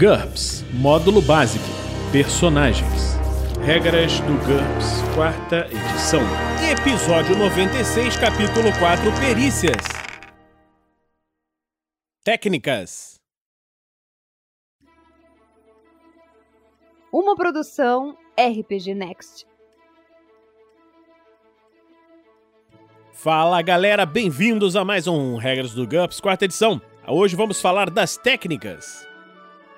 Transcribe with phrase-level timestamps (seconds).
[0.00, 1.62] GURPS Módulo Básico
[2.10, 3.18] Personagens
[3.62, 6.22] Regras do GURPS, quarta edição.
[6.72, 9.76] Episódio 96, capítulo 4 Perícias.
[12.24, 13.20] Técnicas.
[17.12, 19.46] Uma produção RPG Next.
[23.12, 26.80] Fala galera, bem-vindos a mais um Regras do GURPS, quarta edição.
[27.06, 29.09] Hoje vamos falar das técnicas.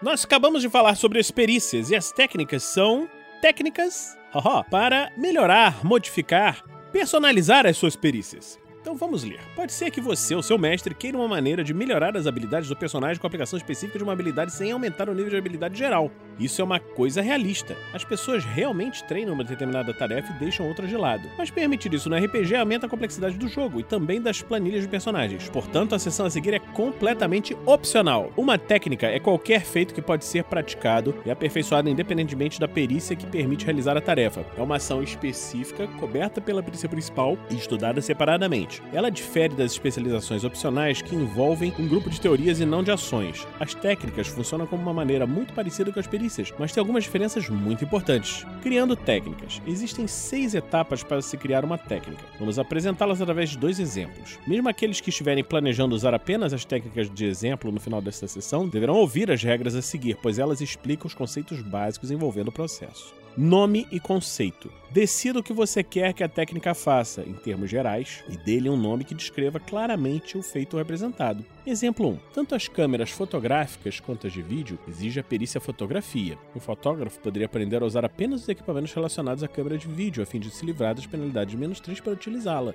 [0.03, 3.09] Nós acabamos de falar sobre as perícias e as técnicas são
[3.41, 8.59] técnicas haha, para melhorar, modificar, personalizar as suas perícias.
[8.83, 9.39] Então vamos ler.
[9.55, 12.75] Pode ser que você ou seu mestre queira uma maneira de melhorar as habilidades do
[12.75, 16.11] personagem com a aplicação específica de uma habilidade sem aumentar o nível de habilidade geral.
[16.37, 17.77] Isso é uma coisa realista.
[17.95, 21.29] As pessoas realmente treinam uma determinada tarefa e deixam outras de lado.
[21.39, 24.89] Mas permitir isso no RPG aumenta a complexidade do jogo e também das planilhas de
[24.89, 25.49] personagens.
[25.49, 28.33] Portanto, a sessão a seguir é completamente opcional.
[28.37, 33.27] Uma técnica é qualquer feito que pode ser praticado e aperfeiçoado independentemente da perícia que
[33.27, 34.45] permite realizar a tarefa.
[34.59, 38.72] É uma ação específica, coberta pela perícia principal e estudada separadamente.
[38.93, 43.47] Ela difere das especializações opcionais que envolvem um grupo de teorias e não de ações.
[43.59, 47.49] As técnicas funcionam como uma maneira muito parecida com as perícias, mas tem algumas diferenças
[47.49, 48.47] muito importantes.
[48.63, 49.61] Criando técnicas.
[49.67, 52.25] Existem seis etapas para se criar uma técnica.
[52.39, 54.39] Vamos apresentá-las através de dois exemplos.
[54.47, 58.69] Mesmo aqueles que estiverem planejando usar apenas as técnicas de exemplo no final desta sessão
[58.69, 63.22] deverão ouvir as regras a seguir, pois elas explicam os conceitos básicos envolvendo o processo.
[63.37, 64.71] Nome e conceito.
[64.91, 68.77] Decida o que você quer que a técnica faça, em termos gerais, e dê-lhe um
[68.77, 71.43] nome que descreva claramente o feito representado.
[71.67, 72.19] Exemplo 1.
[72.35, 76.37] Tanto as câmeras fotográficas quanto as de vídeo exigem a perícia fotografia.
[76.55, 80.27] Um fotógrafo poderia aprender a usar apenas os equipamentos relacionados à câmera de vídeo, a
[80.27, 82.75] fim de se livrar das penalidades de menos 3 para utilizá-la.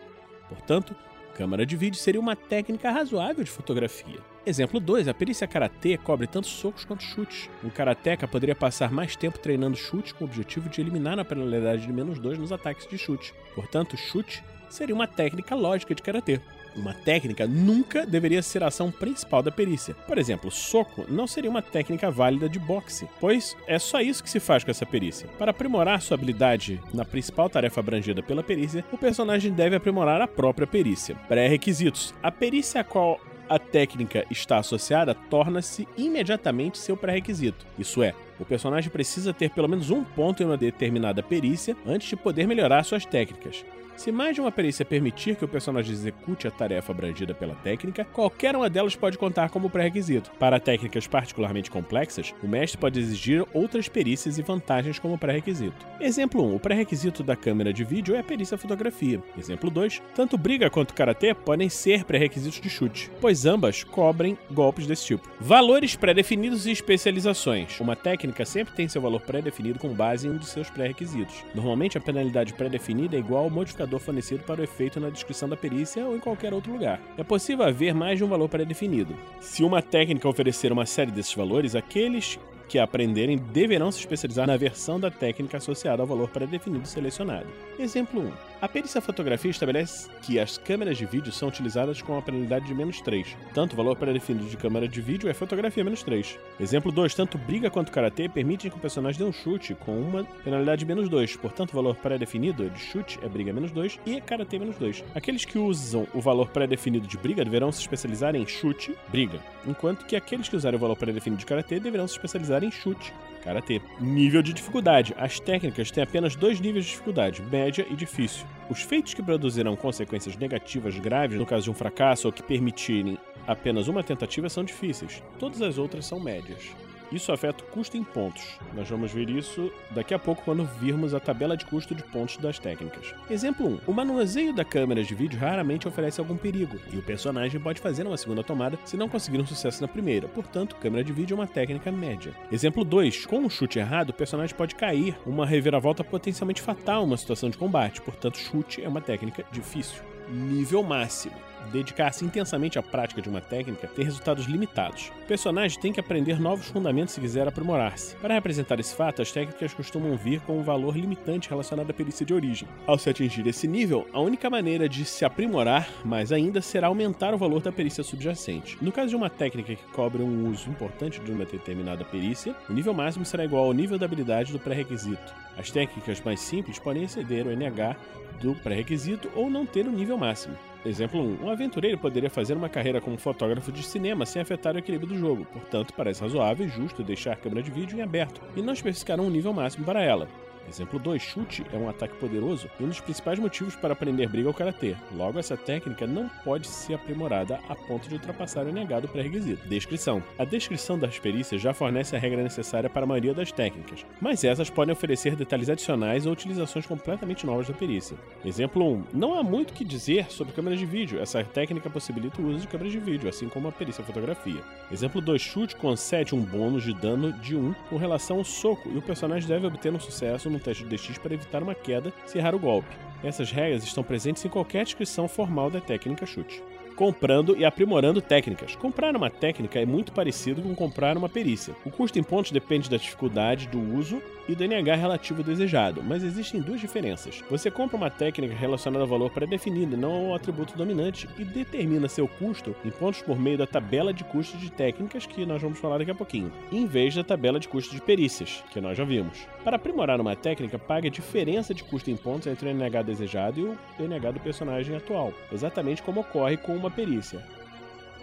[0.50, 0.96] Portanto,
[1.36, 4.37] câmera de vídeo seria uma técnica razoável de fotografia.
[4.48, 5.10] Exemplo 2.
[5.10, 7.50] A perícia karatê cobre tanto socos quanto chutes.
[7.62, 11.86] Um karateca poderia passar mais tempo treinando chute com o objetivo de eliminar a penalidade
[11.86, 13.34] de menos 2 nos ataques de chute.
[13.54, 16.40] Portanto, chute seria uma técnica lógica de karatê.
[16.78, 19.96] Uma técnica nunca deveria ser a ação principal da perícia.
[19.96, 24.30] Por exemplo, soco não seria uma técnica válida de boxe, pois é só isso que
[24.30, 25.28] se faz com essa perícia.
[25.40, 30.28] Para aprimorar sua habilidade na principal tarefa abrangida pela perícia, o personagem deve aprimorar a
[30.28, 31.16] própria perícia.
[31.28, 37.66] Pré-requisitos: a perícia a qual a técnica está associada torna-se imediatamente seu pré-requisito.
[37.78, 42.08] Isso é, o personagem precisa ter pelo menos um ponto em uma determinada perícia antes
[42.08, 43.66] de poder melhorar suas técnicas.
[43.98, 48.06] Se mais de uma perícia permitir que o personagem execute a tarefa abrangida pela técnica,
[48.06, 50.30] qualquer uma delas pode contar como pré-requisito.
[50.38, 55.84] Para técnicas particularmente complexas, o mestre pode exigir outras perícias e vantagens como pré-requisito.
[56.00, 56.56] Exemplo 1.
[56.56, 59.20] O pré-requisito da câmera de vídeo é a perícia fotografia.
[59.36, 60.00] Exemplo 2.
[60.14, 65.28] Tanto briga quanto karatê podem ser pré-requisitos de chute, pois ambas cobrem golpes desse tipo.
[65.42, 67.80] Valores pré-definidos e especializações.
[67.80, 71.44] Uma técnica sempre tem seu valor pré-definido com base em um de seus pré-requisitos.
[71.56, 75.56] Normalmente, a penalidade pré-definida é igual ao modificador fornecido para o efeito na descrição da
[75.56, 77.00] perícia ou em qualquer outro lugar.
[77.18, 79.16] É possível haver mais de um valor pré-definido.
[79.40, 82.38] Se uma técnica oferecer uma série desses valores, aqueles
[82.68, 87.48] que aprenderem deverão se especializar na versão da técnica associada ao valor pré-definido selecionado.
[87.80, 88.47] Exemplo 1.
[88.60, 92.74] A perícia fotografia estabelece que as câmeras de vídeo são utilizadas com a penalidade de
[92.74, 93.38] menos 3.
[93.54, 96.40] Tanto o valor pré-definido de câmera de vídeo é fotografia menos 3.
[96.60, 97.14] Exemplo 2.
[97.14, 100.86] Tanto briga quanto karatê permitem que o personagem dê um chute com uma penalidade de
[100.88, 101.36] menos 2.
[101.36, 105.04] Portanto, o valor pré-definido de chute é briga menos 2 e karatê menos 2.
[105.14, 110.04] Aqueles que usam o valor pré-definido de briga deverão se especializar em chute, briga, enquanto
[110.04, 113.14] que aqueles que usarem o valor pré-definido de karatê deverão se especializar em chute,
[113.48, 113.82] karatê.
[114.00, 115.16] Nível de dificuldade.
[115.18, 118.46] As técnicas têm apenas dois níveis de dificuldade, média e difícil.
[118.70, 123.18] Os feitos que produzirão consequências negativas graves no caso de um fracasso ou que permitirem
[123.48, 125.24] apenas uma tentativa são difíceis.
[125.40, 126.76] Todas as outras são médias.
[127.12, 128.60] Isso afeta o custo em pontos.
[128.74, 132.38] Nós vamos ver isso daqui a pouco quando virmos a tabela de custo de pontos
[132.38, 133.14] das técnicas.
[133.30, 133.80] Exemplo 1.
[133.88, 138.06] O manuseio da câmera de vídeo raramente oferece algum perigo, e o personagem pode fazer
[138.06, 140.28] uma segunda tomada se não conseguir um sucesso na primeira.
[140.28, 142.34] Portanto, câmera de vídeo é uma técnica média.
[142.52, 143.26] Exemplo 2.
[143.26, 147.58] Com um chute errado, o personagem pode cair, uma reviravolta potencialmente fatal uma situação de
[147.58, 148.02] combate.
[148.02, 150.04] Portanto, chute é uma técnica difícil.
[150.30, 155.12] Nível máximo dedicar-se intensamente à prática de uma técnica tem resultados limitados.
[155.24, 158.16] O personagem tem que aprender novos fundamentos se quiser aprimorar-se.
[158.16, 162.26] Para representar esse fato, as técnicas costumam vir com um valor limitante relacionado à perícia
[162.26, 162.68] de origem.
[162.86, 167.34] Ao se atingir esse nível, a única maneira de se aprimorar mais ainda será aumentar
[167.34, 168.78] o valor da perícia subjacente.
[168.82, 172.74] No caso de uma técnica que cobre um uso importante de uma determinada perícia, o
[172.74, 175.34] nível máximo será igual ao nível da habilidade do pré-requisito.
[175.58, 177.96] As técnicas mais simples podem exceder o NH
[178.40, 180.56] do pré-requisito ou não ter o nível máximo.
[180.88, 181.46] Exemplo 1.
[181.46, 185.18] Um aventureiro poderia fazer uma carreira como fotógrafo de cinema sem afetar o equilíbrio do
[185.18, 188.72] jogo, portanto, parece razoável e justo deixar a câmera de vídeo em aberto e não
[188.72, 190.30] especificar um nível máximo para ela.
[190.68, 194.50] Exemplo 2, chute é um ataque poderoso e um dos principais motivos para aprender briga
[194.50, 194.96] ao karatê.
[195.16, 199.68] Logo, essa técnica não pode ser aprimorada a ponto de ultrapassar o negado pré-requisito.
[199.68, 204.06] Descrição: A descrição das perícias já fornece a regra necessária para a maioria das técnicas,
[204.20, 208.18] mas essas podem oferecer detalhes adicionais ou utilizações completamente novas da perícia.
[208.44, 211.20] Exemplo 1, não há muito que dizer sobre câmeras de vídeo.
[211.20, 214.62] Essa técnica possibilita o uso de câmeras de vídeo, assim como a perícia fotografia.
[214.92, 218.98] Exemplo 2, chute concede um bônus de dano de 1 com relação ao soco e
[218.98, 222.14] o personagem deve obter um sucesso no um teste de DX para evitar uma queda
[222.26, 222.96] se errar o golpe.
[223.24, 226.62] Essas regras estão presentes em qualquer descrição formal da técnica chute
[226.98, 228.76] comprando e aprimorando técnicas.
[228.76, 231.76] Comprar uma técnica é muito parecido com comprar uma perícia.
[231.86, 236.24] O custo em pontos depende da dificuldade do uso e do NH relativo desejado, mas
[236.24, 237.44] existem duas diferenças.
[237.50, 242.08] Você compra uma técnica relacionada ao valor pré-definido e não ao atributo dominante e determina
[242.08, 245.80] seu custo em pontos por meio da tabela de custos de técnicas, que nós vamos
[245.80, 249.04] falar daqui a pouquinho, em vez da tabela de custos de perícias, que nós já
[249.04, 249.48] vimos.
[249.64, 253.60] Para aprimorar uma técnica, pague a diferença de custo em pontos entre o NH desejado
[253.60, 253.64] e
[254.02, 257.57] o NH do personagem atual, exatamente como ocorre com uma perícia.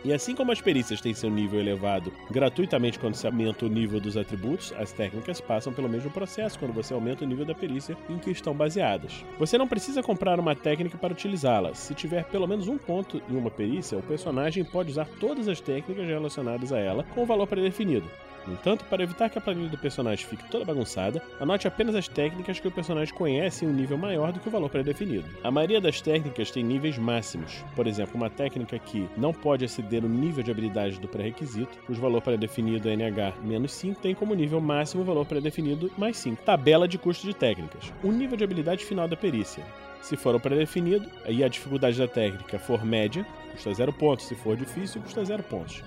[0.05, 3.99] E assim como as perícias têm seu nível elevado gratuitamente quando se aumenta o nível
[3.99, 7.97] dos atributos, as técnicas passam pelo mesmo processo quando você aumenta o nível da perícia
[8.11, 9.25] em que estão baseadas.
[9.39, 11.75] Você não precisa comprar uma técnica para utilizá-la.
[11.75, 15.59] Se tiver pelo menos um ponto em uma perícia, o personagem pode usar todas as
[15.59, 18.07] técnicas relacionadas a ela com o valor pré-definido.
[18.47, 22.09] No entanto, para evitar que a planilha do personagem fique toda bagunçada, anote apenas as
[22.09, 25.29] técnicas que o personagem conhece em um nível maior do que o valor pré-definido.
[25.43, 27.65] A maioria das técnicas tem níveis máximos.
[27.75, 32.01] Por exemplo, uma técnica que não pode exceder o nível de habilidade do pré-requisito, cujo
[32.01, 36.43] valor pré-definido é NH-5, tem como nível máximo o valor pré-definido mais 5.
[36.43, 37.93] Tabela de custo de técnicas.
[38.03, 39.65] O nível de habilidade final da perícia.
[40.03, 44.27] Se for o pré-definido e a dificuldade da técnica for média, custa 0 pontos.
[44.27, 45.83] Se for difícil, custa 0 pontos.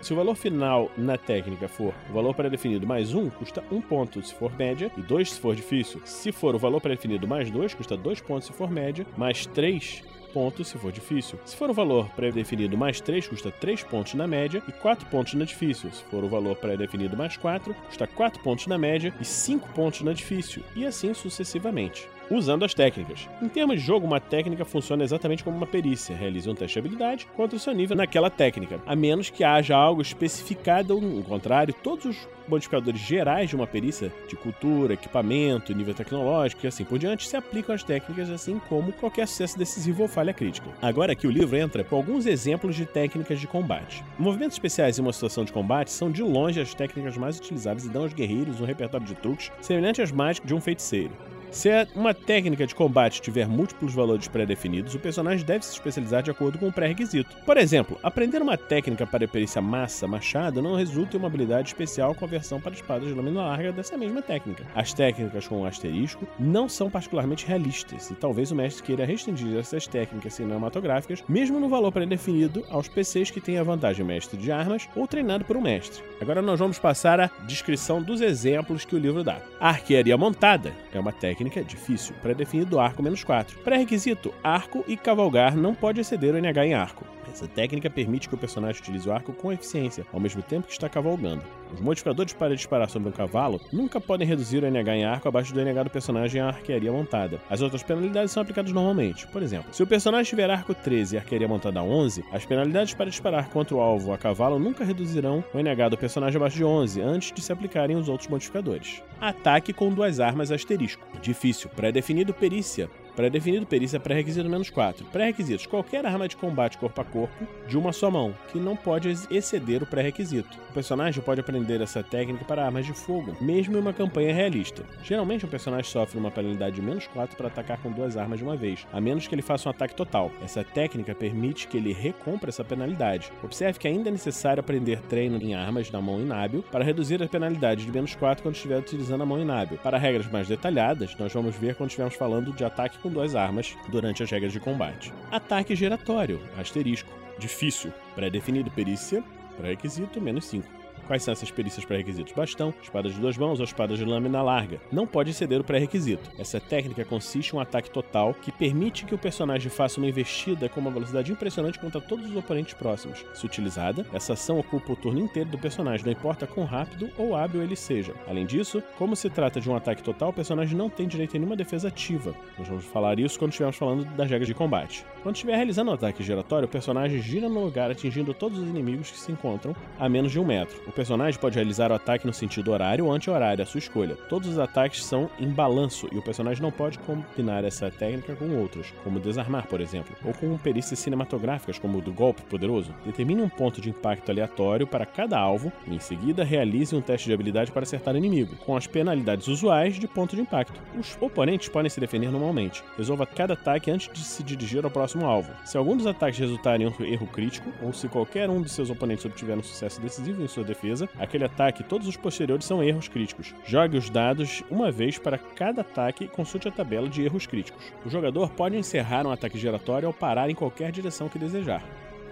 [0.00, 4.22] Se o valor final na técnica for o valor pré-definido mais 1, custa 1 ponto
[4.22, 6.00] se for média, e 2 se for difícil.
[6.06, 10.02] Se for o valor pré-definido mais 2, custa 2 pontos se for média, mais 3
[10.32, 11.38] pontos se for difícil.
[11.44, 15.34] Se for o valor pré-definido mais 3, custa 3 pontos na média e 4 pontos
[15.34, 15.90] na difícil.
[15.92, 20.00] Se for o valor pré-definido mais 4, custa 4 pontos na média e 5 pontos
[20.00, 23.28] na difícil, e assim sucessivamente usando as técnicas.
[23.42, 26.16] Em termos de jogo, uma técnica funciona exatamente como uma perícia.
[26.16, 29.76] Realize um teste de habilidade contra o seu nível naquela técnica, a menos que haja
[29.76, 35.94] algo especificado, ao contrário, todos os modificadores gerais de uma perícia, de cultura, equipamento, nível
[35.94, 40.08] tecnológico e assim por diante, se aplicam às técnicas, assim como qualquer sucesso decisivo ou
[40.08, 40.68] falha crítica.
[40.82, 44.04] Agora aqui o livro entra com alguns exemplos de técnicas de combate.
[44.18, 47.88] Movimentos especiais em uma situação de combate são de longe as técnicas mais utilizadas e
[47.88, 51.12] dão aos guerreiros um repertório de truques semelhante às mágicas de um feiticeiro.
[51.50, 56.30] Se uma técnica de combate tiver múltiplos valores pré-definidos, o personagem deve se especializar de
[56.30, 57.36] acordo com o pré-requisito.
[57.44, 62.14] Por exemplo, aprender uma técnica para perícia massa machado não resulta em uma habilidade especial
[62.14, 64.64] com a versão para espadas de lâmina larga dessa mesma técnica.
[64.76, 69.88] As técnicas com asterisco não são particularmente realistas, e talvez o mestre queira restringir essas
[69.88, 74.88] técnicas cinematográficas, mesmo no valor pré-definido, aos PCs que têm a vantagem mestre de armas
[74.94, 76.02] ou treinado por um mestre.
[76.20, 79.40] Agora nós vamos passar à descrição dos exemplos que o livro dá.
[79.58, 83.58] A arquearia montada é uma técnica técnica difícil, pré-definido arco menos 4.
[83.60, 87.06] Pré-requisito: arco e cavalgar não pode exceder o NH em arco.
[87.28, 90.72] Essa técnica permite que o personagem utilize o arco com eficiência, ao mesmo tempo que
[90.72, 91.42] está cavalgando.
[91.72, 95.54] Os modificadores para disparar sobre um cavalo nunca podem reduzir o NH em arco abaixo
[95.54, 97.40] do NH do personagem em arquearia montada.
[97.48, 99.26] As outras penalidades são aplicadas normalmente.
[99.28, 103.10] Por exemplo, se o personagem tiver arco 13 e arquearia montada 11, as penalidades para
[103.10, 107.00] disparar contra o alvo a cavalo nunca reduzirão o NH do personagem abaixo de 11
[107.00, 109.02] antes de se aplicarem os outros modificadores.
[109.20, 111.06] Ataque com duas armas asterisco.
[111.20, 112.88] Difícil, pré-definido perícia.
[113.20, 115.04] Pré-definido perícia pré-requisito menos 4.
[115.12, 119.10] Pré-requisitos: qualquer arma de combate corpo a corpo de uma só mão, que não pode
[119.30, 120.58] exceder o pré-requisito.
[120.70, 124.84] O personagem pode aprender essa técnica para armas de fogo, mesmo em uma campanha realista.
[125.02, 128.44] Geralmente, um personagem sofre uma penalidade de menos 4 para atacar com duas armas de
[128.44, 130.32] uma vez, a menos que ele faça um ataque total.
[130.42, 133.30] Essa técnica permite que ele recompre essa penalidade.
[133.44, 137.28] Observe que ainda é necessário aprender treino em armas na mão inábil para reduzir a
[137.28, 139.76] penalidade de menos 4 quando estiver utilizando a mão inábil.
[139.82, 143.76] Para regras mais detalhadas, nós vamos ver quando estivermos falando de ataque com duas armas
[143.88, 145.12] durante as regras de combate.
[145.30, 149.22] Ataque giratório, asterisco, difícil, pré-definido perícia,
[149.56, 150.79] pré-requisito, menos 5.
[151.10, 152.32] Quais são essas perícias pré-requisitos?
[152.32, 154.80] Bastão, espada de duas mãos ou espada de lâmina larga.
[154.92, 156.30] Não pode exceder o pré-requisito.
[156.38, 160.68] Essa técnica consiste em um ataque total que permite que o personagem faça uma investida
[160.68, 163.26] com uma velocidade impressionante contra todos os oponentes próximos.
[163.34, 167.34] Se utilizada, essa ação ocupa o turno inteiro do personagem, não importa quão rápido ou
[167.34, 168.14] hábil ele seja.
[168.28, 171.40] Além disso, como se trata de um ataque total, o personagem não tem direito a
[171.40, 172.36] nenhuma defesa ativa.
[172.56, 175.04] Nós vamos falar isso quando estivermos falando das regras de combate.
[175.24, 179.10] Quando estiver realizando um ataque giratório, o personagem gira no lugar atingindo todos os inimigos
[179.10, 180.80] que se encontram a menos de um metro.
[180.86, 184.16] O personagem pode realizar o ataque no sentido horário ou anti-horário, à sua escolha.
[184.28, 188.54] Todos os ataques são em balanço e o personagem não pode combinar essa técnica com
[188.58, 192.94] outros, como desarmar, por exemplo, ou com perícias cinematográficas, como o do golpe poderoso.
[193.02, 197.28] Determine um ponto de impacto aleatório para cada alvo e, em seguida, realize um teste
[197.28, 200.78] de habilidade para acertar o inimigo, com as penalidades usuais de ponto de impacto.
[200.98, 202.84] Os oponentes podem se defender normalmente.
[202.98, 205.50] Resolva cada ataque antes de se dirigir ao próximo alvo.
[205.64, 208.90] Se algum dos ataques resultarem em um erro crítico, ou se qualquer um de seus
[208.90, 212.82] oponentes obtiver um sucesso decisivo em sua defesa, aquele ataque e todos os posteriores são
[212.82, 213.54] erros críticos.
[213.64, 217.92] Jogue os dados uma vez para cada ataque e consulte a tabela de erros críticos.
[218.04, 221.82] O jogador pode encerrar um ataque giratório ao parar em qualquer direção que desejar.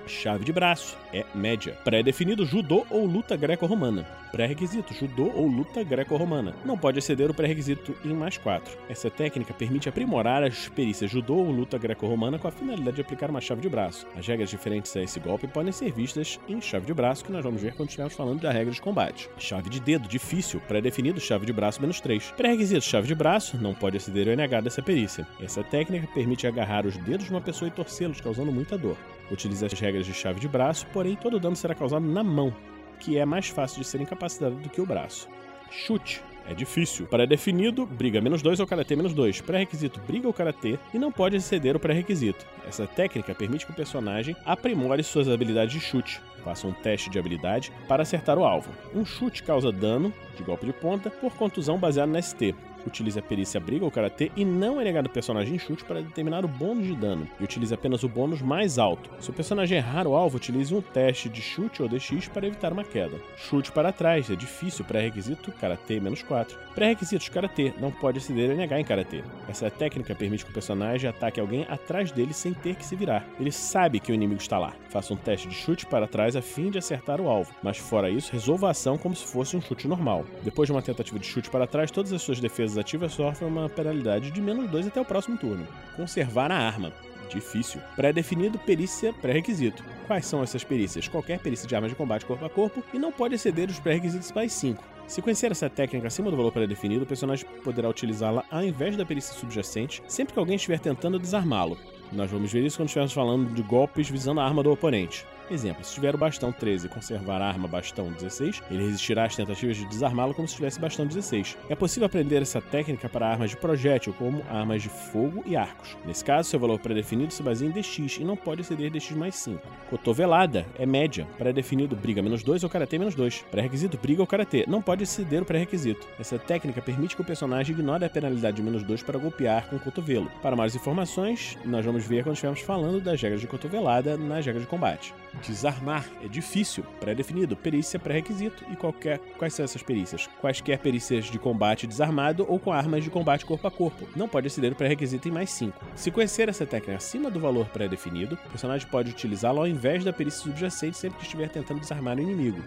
[0.09, 1.77] Chave de braço é média.
[1.85, 4.07] Pré-definido judô ou luta greco-romana.
[4.33, 6.55] Pré-requisito judô ou luta greco-romana.
[6.65, 8.77] Não pode exceder o pré-requisito em mais 4.
[8.89, 13.31] Essa técnica permite aprimorar as perícias judô ou luta greco-romana com a finalidade de aplicar
[13.31, 14.07] uma chave de braço.
[14.17, 17.45] As regras diferentes a esse golpe podem ser vistas em chave de braço, que nós
[17.45, 19.29] vamos ver quando estivermos falando da regra de combate.
[19.39, 20.61] Chave de dedo, difícil.
[20.67, 22.33] Pré-definido chave de braço menos 3.
[22.37, 25.27] Pré-requisito chave de braço, não pode exceder o NH dessa perícia.
[25.41, 28.97] Essa técnica permite agarrar os dedos de uma pessoa e torcê-los, causando muita dor.
[29.31, 32.55] Utilize as regras de chave de braço, porém todo o dano será causado na mão,
[32.99, 35.29] que é mais fácil de ser incapacitada do que o braço.
[35.71, 36.23] Chute.
[36.49, 37.07] É difícil.
[37.07, 39.43] Pré-definido, briga menos 2 ou karatê menos 2.
[39.43, 42.47] Pré-requisito, briga ou karatê e não pode exceder o pré-requisito.
[42.67, 46.23] Essa técnica permite que o personagem aprimore suas habilidades de chute.
[46.43, 48.71] Faça um teste de habilidade para acertar o alvo.
[48.95, 52.55] Um chute causa dano de golpe de ponta por contusão baseado na ST
[52.87, 56.45] utilize a perícia briga ou karatê e não é negado ao personagem chute para determinar
[56.45, 59.11] o bônus de dano, e utilize apenas o bônus mais alto.
[59.21, 62.73] Se o personagem errar o alvo, utilize um teste de chute ou DX para evitar
[62.73, 63.17] uma queda.
[63.37, 66.59] Chute para trás é difícil, pré-requisito karatê menos 4.
[66.75, 69.23] Pré-requisitos karatê, não pode exceder NH em karatê.
[69.49, 73.27] Essa técnica permite que o personagem ataque alguém atrás dele sem ter que se virar.
[73.39, 74.73] Ele sabe que o inimigo está lá.
[74.91, 78.11] Faça um teste de chute para trás a fim de acertar o alvo, mas fora
[78.11, 80.25] isso, resolva a ação como se fosse um chute normal.
[80.43, 83.69] Depois de uma tentativa de chute para trás, todas as suas defesas ativas sofrem uma
[83.69, 85.67] penalidade de menos 2 até o próximo turno.
[85.97, 86.93] Conservar a arma.
[87.31, 87.81] Difícil.
[87.95, 89.85] Pré-definido, perícia, pré-requisito.
[90.07, 91.09] Quais são essas perícias?
[91.09, 94.33] Qualquer perícia de armas de combate corpo a corpo e não pode exceder os pré-requisitos
[94.33, 94.83] mais 5.
[95.07, 99.07] Se conhecer essa técnica acima do valor pré-definido, o personagem poderá utilizá-la ao invés da
[99.07, 101.79] perícia subjacente sempre que alguém estiver tentando desarmá-lo.
[102.13, 105.25] Nós vamos ver isso quando estivermos falando de golpes visando a arma do oponente.
[105.51, 109.35] Exemplo, se tiver o bastão 13 e conservar a arma bastão 16, ele resistirá às
[109.35, 111.57] tentativas de desarmá-lo como se tivesse bastão 16.
[111.71, 115.97] É possível aprender essa técnica para armas de projétil, como armas de fogo e arcos.
[116.05, 119.37] Nesse caso, seu valor pré-definido se baseia em DX e não pode exceder DX mais
[119.37, 119.59] 5.
[119.89, 123.47] Cotovelada é média, pré-definido briga menos 2 ou karatê menos 2.
[123.51, 126.07] Pré-requisito briga ou karatê, não pode exceder o pré-requisito.
[126.19, 129.77] Essa técnica permite que o personagem ignore a penalidade de menos 2 para golpear com
[129.77, 130.31] o cotovelo.
[130.43, 134.65] Para mais informações, nós vamos ver quando estivermos falando das regras de cotovelada nas regras
[134.65, 135.15] de combate.
[135.47, 139.19] Desarmar é difícil, pré-definido, perícia pré-requisito e qualquer.
[139.39, 140.27] Quais são essas perícias?
[140.41, 144.09] Quaisquer perícias de combate desarmado ou com armas de combate corpo a corpo.
[144.17, 145.79] Não pode exceder o pré-requisito em mais 5.
[145.95, 150.13] Se conhecer essa técnica acima do valor pré-definido, o personagem pode utilizá-la ao invés da
[150.13, 152.63] perícia subjacente sempre que estiver tentando desarmar o inimigo.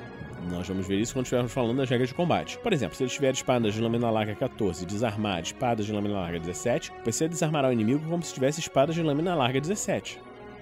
[0.50, 2.58] Nós vamos ver isso quando estivermos falando das regras de combate.
[2.60, 6.16] Por exemplo, se ele tiver espadas de lâmina larga 14 e desarmar espadas de lâmina
[6.16, 10.20] larga 17, o PC desarmará o inimigo como se tivesse espadas de lâmina larga 17.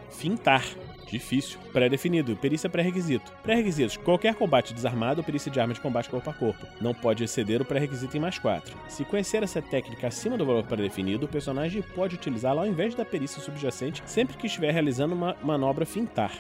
[0.10, 0.66] Fintar.
[1.10, 1.60] Difícil.
[1.74, 2.36] Pré-definido.
[2.36, 3.32] Perícia pré-requisito.
[3.42, 3.98] Pré-requisitos.
[3.98, 6.66] Qualquer combate desarmado ou perícia de arma de combate corpo a corpo.
[6.80, 8.76] Não pode exceder o pré-requisito em mais 4.
[8.88, 13.04] Se conhecer essa técnica acima do valor pré-definido, o personagem pode utilizá-la ao invés da
[13.04, 16.32] perícia subjacente sempre que estiver realizando uma manobra fintar.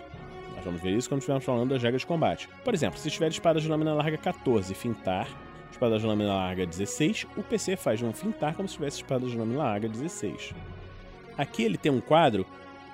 [0.56, 2.50] Nós vamos ver isso quando estivermos falando das regras de combate.
[2.64, 5.28] Por exemplo, se tiver espada de lâmina larga 14 fintar,
[5.72, 9.38] espada de lâmina larga 16, o PC faz um fintar como se tivesse espada de
[9.38, 10.54] lâmina larga 16.
[11.38, 12.46] Aqui ele tem um quadro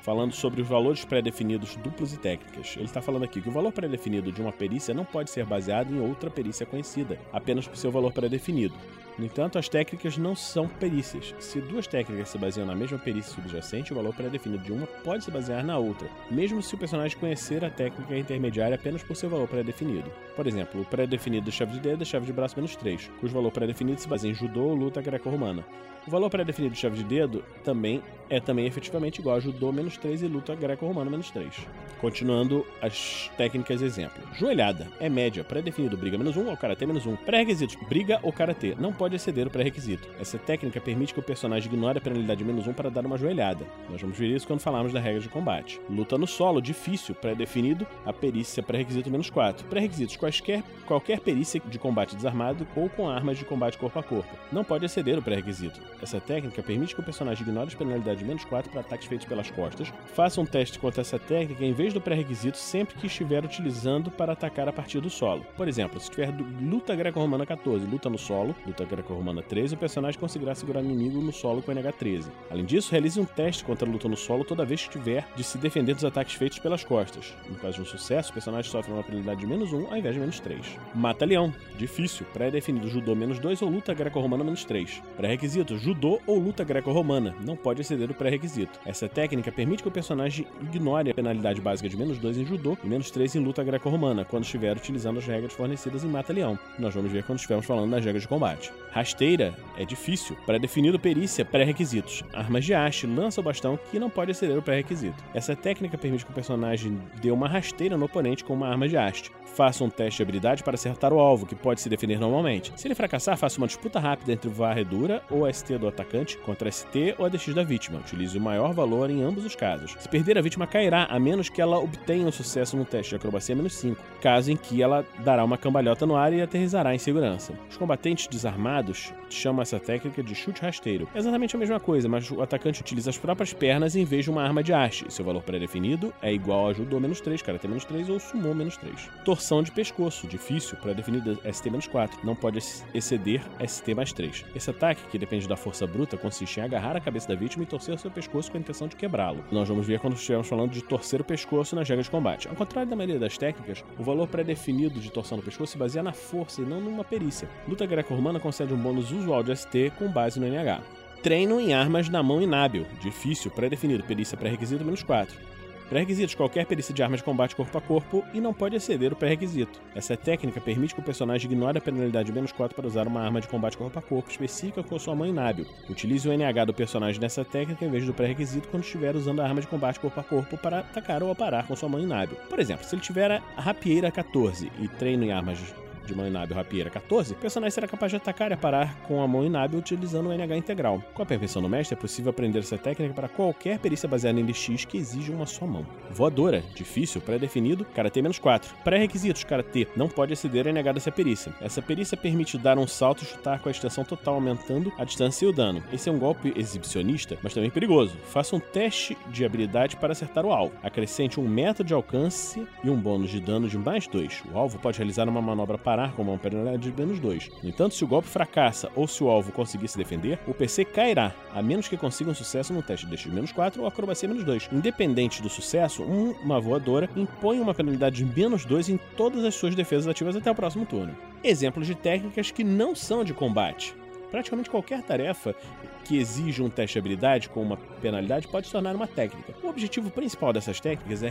[0.05, 2.75] falando sobre os valores pré-definidos duplos e técnicas.
[2.75, 5.91] Ele está falando aqui que o valor pré-definido de uma perícia não pode ser baseado
[5.91, 8.75] em outra perícia conhecida, apenas por seu valor pré-definido.
[9.17, 11.33] No entanto, as técnicas não são perícias.
[11.39, 15.23] Se duas técnicas se baseiam na mesma perícia subjacente, o valor pré-definido de uma pode
[15.23, 19.29] se basear na outra, mesmo se o personagem conhecer a técnica intermediária apenas por seu
[19.29, 20.11] valor pré-definido.
[20.35, 23.33] Por exemplo, o pré-definido da chave de dedo é chave de braço menos 3, cujo
[23.33, 25.63] valor pré-definido se baseia em judô ou luta greco-romana.
[26.07, 29.97] O valor pré-definido de chave de dedo também é também efetivamente igual a judô menos
[29.97, 31.67] 3 e luta greco-romana menos 3.
[31.99, 34.21] Continuando as técnicas exemplo.
[34.33, 37.15] Joelhada é média, pré-definido briga menos 1 ou karatê menos 1.
[37.17, 40.07] Pré-requisitos briga ou karatê, não pode exceder o pré-requisito.
[40.19, 43.65] Essa técnica permite que o personagem ignore a penalidade menos 1 para dar uma joelhada.
[43.89, 45.79] Nós vamos ver isso quando falarmos da regra de combate.
[45.89, 49.67] Luta no solo, difícil, pré-definido, a perícia pré-requisito menos 4.
[49.67, 54.35] Pré-requisitos quaisquer, qualquer perícia de combate desarmado ou com armas de combate corpo a corpo.
[54.51, 55.79] Não pode exceder o pré-requisito.
[56.01, 59.27] Essa técnica permite que o personagem ignore as penalidades de menos 4 para ataques feitos
[59.27, 59.91] pelas costas.
[60.13, 64.33] Faça um teste contra essa técnica em vez do pré-requisito sempre que estiver utilizando para
[64.33, 65.45] atacar a partir do solo.
[65.57, 70.19] Por exemplo, se tiver luta greco-romana 14, luta no solo, luta greco-romana 13, o personagem
[70.19, 72.31] conseguirá segurar o inimigo no solo com NH 13.
[72.49, 75.43] Além disso, realize um teste contra a luta no solo toda vez que tiver de
[75.43, 77.33] se defender dos ataques feitos pelas costas.
[77.49, 80.13] No caso de um sucesso, o personagem sofre uma penalidade de menos 1 ao invés
[80.13, 80.77] de menos 3.
[80.93, 85.01] Mata-leão, difícil, pré-definido judô menos 2 ou luta greco-romana menos 3.
[85.17, 88.79] Pré-requisito, judô ou luta greco-romana, não pode exceder o pré-requisito.
[88.85, 92.77] Essa técnica permite que o personagem ignore a penalidade básica de menos 2 em judô
[92.83, 96.57] e menos 3 em luta greco-romana, quando estiver utilizando as regras fornecidas em Mata-leão.
[96.79, 98.71] Nós vamos ver quando estivermos falando das regras de combate.
[98.95, 102.23] Rasteira é difícil, pré-definido perícia, pré-requisitos.
[102.33, 105.21] Armas de haste, lança ou bastão que não pode exceder o pré-requisito.
[105.33, 108.95] Essa técnica permite que o personagem dê uma rasteira no oponente com uma arma de
[108.95, 109.33] haste.
[109.53, 112.71] Faça um teste de habilidade para acertar o alvo, que pode se defender normalmente.
[112.77, 117.15] Se ele fracassar, faça uma disputa rápida entre varredura ou ST do atacante contra ST
[117.17, 117.99] ou ADX da vítima.
[117.99, 119.93] Utilize o maior valor em ambos os casos.
[119.99, 123.15] Se perder, a vítima cairá, a menos que ela obtenha um sucesso no teste de
[123.17, 126.97] acrobacia menos 5, caso em que ela dará uma cambalhota no ar e aterrizará em
[126.97, 127.53] segurança.
[127.69, 128.84] Os combatentes desarmados
[129.29, 131.07] chamam essa técnica de chute rasteiro.
[131.13, 134.31] É exatamente a mesma coisa, mas o atacante utiliza as próprias pernas em vez de
[134.31, 135.05] uma arma de haste.
[135.09, 138.77] Seu valor pré-definido é igual a judô menos 3, karatê menos 3 ou sumô menos
[138.77, 139.09] 3.
[139.23, 142.25] Torção de pescoço, difícil, pré-definida ST menos 4.
[142.25, 142.59] Não pode
[142.93, 144.45] exceder ST mais 3.
[144.55, 147.67] Esse ataque, que depende da força bruta, consiste em agarrar a cabeça da vítima e
[147.67, 149.43] torcer seu pescoço com a intenção de quebrá-lo.
[149.51, 152.47] Nós vamos ver quando estivermos falando de torcer o pescoço nas regras de combate.
[152.47, 156.03] Ao contrário da maioria das técnicas, o valor pré-definido de torção do pescoço se baseia
[156.03, 157.49] na força e não numa perícia.
[157.67, 160.81] Luta greco-romana concede um bônus usual de ST com base no NH.
[161.21, 162.85] Treino em armas na mão inábil.
[163.01, 164.03] Difícil, pré-definido.
[164.03, 165.55] Perícia pré-requisito menos 4.
[165.89, 169.15] Pré-requisitos: qualquer perícia de armas de combate corpo a corpo e não pode exceder o
[169.15, 169.79] pré-requisito.
[169.95, 173.21] Essa técnica permite que o personagem ignore a penalidade de menos 4 para usar uma
[173.21, 175.65] arma de combate corpo a corpo específica com sua mão inábil.
[175.87, 179.45] Utilize o NH do personagem nessa técnica em vez do pré-requisito quando estiver usando a
[179.45, 182.37] arma de combate corpo a corpo para atacar ou parar com sua mão inábil.
[182.49, 185.59] Por exemplo, se ele tiver a rapieira 14 e treino em armas
[186.05, 189.27] de mão inábil rapieira 14, o personagem será capaz de atacar e parar com a
[189.27, 191.03] mão inábil utilizando o NH integral.
[191.13, 194.43] Com a permissão do mestre, é possível aprender essa técnica para qualquer perícia baseada em
[194.43, 195.85] LX que exija uma só mão.
[196.11, 198.75] Voadora, difícil, pré-definido, Karatê menos 4.
[198.83, 201.53] Pré-requisitos, Karatê, não pode exceder a NH dessa perícia.
[201.61, 205.45] Essa perícia permite dar um salto e chutar com a extensão total, aumentando a distância
[205.45, 205.83] e o dano.
[205.91, 208.17] Esse é um golpe exibicionista, mas também perigoso.
[208.25, 210.75] Faça um teste de habilidade para acertar o alvo.
[210.83, 214.43] Acrescente um metro de alcance e um bônus de dano de mais 2.
[214.53, 217.51] O alvo pode realizar uma manobra para parar com uma penalidade de menos 2.
[217.63, 220.83] No entanto, se o golpe fracassa ou se o alvo conseguir se defender, o PC
[220.83, 224.43] cairá, a menos que consiga um sucesso no teste de menos 4 ou acrobacia menos
[224.43, 224.69] 2.
[224.73, 229.73] Independente do sucesso, uma voadora impõe uma penalidade de menos 2 em todas as suas
[229.73, 231.15] defesas ativas até o próximo turno.
[231.41, 233.95] Exemplos de técnicas que não são de combate.
[234.29, 235.55] Praticamente qualquer tarefa
[236.03, 239.53] que exija um teste de habilidade com uma penalidade pode se tornar uma técnica.
[239.63, 241.29] O objetivo principal dessas técnicas é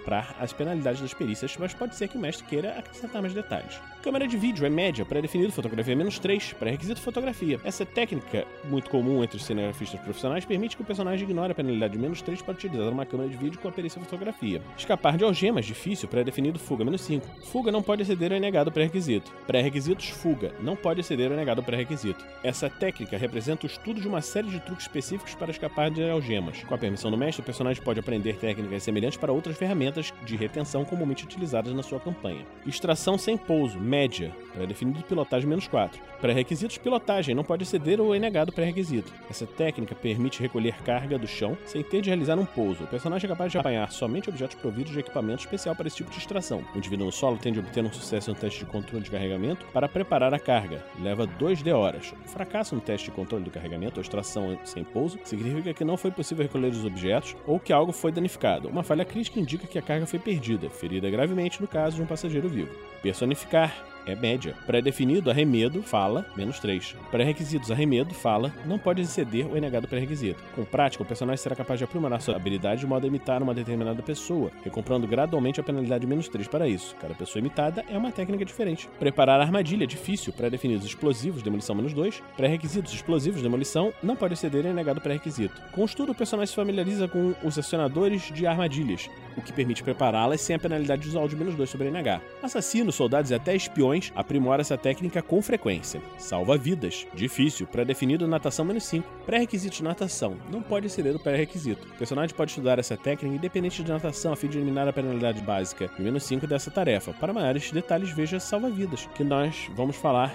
[0.00, 3.78] recomprar as penalidades das perícias, mas pode ser que o mestre queira acrescentar mais detalhes.
[4.02, 7.60] Câmera de vídeo é média, pré-definido, fotografia menos 3, pré-requisito fotografia.
[7.62, 11.92] Essa técnica, muito comum entre os cinegrafistas profissionais, permite que o personagem ignore a penalidade
[11.92, 14.62] de menos 3 para utilizar uma câmera de vídeo com a perícia fotografia.
[14.76, 17.26] Escapar de algemas, difícil, pré-definido, fuga menos 5.
[17.44, 19.30] Fuga não pode exceder o negado pré-requisito.
[19.46, 22.24] Pré-requisitos, fuga, não pode exceder o negado pré-requisito.
[22.42, 26.64] Essa técnica representa o estudo de uma série de truques específicos para escapar de algemas.
[26.64, 29.89] Com a permissão do mestre, o personagem pode aprender técnicas semelhantes para outras ferramentas
[30.24, 32.46] de retenção comumente utilizadas na sua campanha.
[32.66, 36.00] Extração sem pouso, média, pré-definido pilotagem menos 4.
[36.20, 39.12] Pré-requisitos pilotagem, não pode exceder ou é negado pré-requisito.
[39.28, 42.84] Essa técnica permite recolher carga do chão sem ter de realizar um pouso.
[42.84, 46.10] O personagem é capaz de apanhar somente objetos providos de equipamento especial para esse tipo
[46.10, 46.62] de extração.
[46.74, 49.66] O indivíduo no solo tende a obter um sucesso no teste de controle de carregamento
[49.72, 50.84] para preparar a carga.
[51.00, 52.12] Leva 2D horas.
[52.24, 55.96] O fracasso no teste de controle do carregamento ou extração sem pouso significa que não
[55.96, 58.68] foi possível recolher os objetos ou que algo foi danificado.
[58.68, 62.06] Uma falha crítica indica que a carga foi perdida, ferida gravemente no caso de um
[62.06, 62.70] passageiro vivo.
[63.02, 63.74] Personificar
[64.06, 64.54] é média.
[64.66, 66.96] Pré-definido, arremedo, fala, menos 3.
[67.10, 70.42] Pré-requisitos, arremedo, fala, não pode exceder o NH do pré-requisito.
[70.54, 73.54] Com prática, o personagem será capaz de aprimorar sua habilidade de modo a imitar uma
[73.54, 76.96] determinada pessoa, recomprando gradualmente a penalidade menos 3 para isso.
[77.00, 78.88] Cada pessoa imitada é uma técnica diferente.
[78.98, 80.32] Preparar armadilha, difícil.
[80.32, 82.22] Pré-definidos explosivos, demolição menos 2.
[82.36, 85.54] Pré-requisitos explosivos, demolição, não pode exceder o NH do pré-requisito.
[85.72, 89.82] Com o estudo, o personagem se familiariza com os acionadores de armadilhas, o que permite
[89.82, 92.20] prepará-las sem a penalidade visual de menos 2 sobre NH.
[92.42, 96.00] Assassinos, soldados e até espiões aprimoram essa técnica com frequência.
[96.18, 97.06] Salva vidas.
[97.14, 97.66] Difícil.
[97.66, 99.08] Pré-definido natação menos 5.
[99.26, 100.36] Pré-requisito de natação.
[100.50, 101.86] Não pode exceder o pré-requisito.
[101.86, 105.40] O personagem pode estudar essa técnica independente de natação a fim de eliminar a penalidade
[105.40, 107.12] básica de menos 5 dessa tarefa.
[107.12, 110.34] Para maiores detalhes, veja Salva Vidas, que nós vamos falar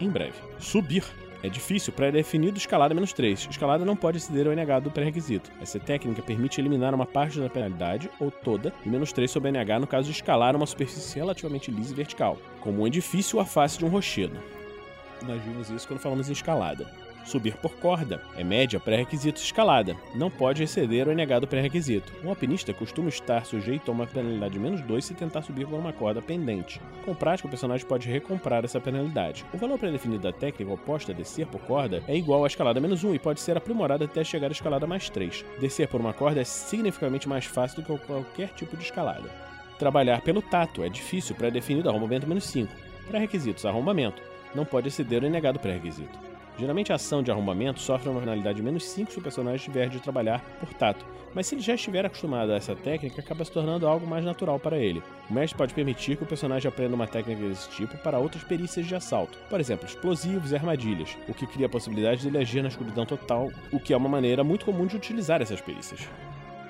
[0.00, 0.34] em breve.
[0.58, 1.04] Subir.
[1.46, 3.46] É difícil, pré-definido escalada menos 3.
[3.48, 5.52] Escalada não pode exceder o NH do pré-requisito.
[5.62, 9.78] Essa técnica permite eliminar uma parte da penalidade, ou toda, e menos 3 sobre NH
[9.78, 13.46] no caso de escalar uma superfície relativamente lisa e vertical, como um edifício ou a
[13.46, 14.36] face de um rochedo.
[15.22, 17.05] Nós vimos isso quando falamos em escalada.
[17.26, 22.12] Subir por corda é média pré-requisito escalada, não pode exceder o NH do pré-requisito.
[22.24, 25.76] Um alpinista costuma estar sujeito a uma penalidade de menos 2 se tentar subir por
[25.76, 26.80] uma corda pendente.
[27.04, 29.44] Com prática, o personagem pode recomprar essa penalidade.
[29.52, 33.02] O valor pré-definido da técnica oposta a descer por corda é igual à escalada menos
[33.02, 35.44] 1 e pode ser aprimorado até chegar à escalada mais 3.
[35.60, 39.28] Descer por uma corda é significativamente mais fácil do que qualquer tipo de escalada.
[39.80, 42.72] Trabalhar pelo tato é difícil pré-definido arrombamento menos 5.
[43.08, 44.22] Pré-requisitos arrombamento
[44.54, 46.25] não pode exceder o NH do pré-requisito.
[46.58, 50.00] Geralmente a ação de arrombamento sofre uma penalidade menos 5 se o personagem tiver de
[50.00, 53.86] trabalhar por tato, mas se ele já estiver acostumado a essa técnica, acaba se tornando
[53.86, 55.02] algo mais natural para ele.
[55.28, 58.86] O mestre pode permitir que o personagem aprenda uma técnica desse tipo para outras perícias
[58.86, 62.62] de assalto, por exemplo, explosivos e armadilhas, o que cria a possibilidade de ele agir
[62.62, 66.08] na escuridão total, o que é uma maneira muito comum de utilizar essas perícias.